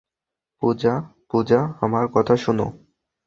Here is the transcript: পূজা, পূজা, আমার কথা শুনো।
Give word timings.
পূজা, 0.61 0.93
পূজা, 1.29 1.59
আমার 1.81 2.05
কথা 2.07 2.35
শুনো। 2.35 2.65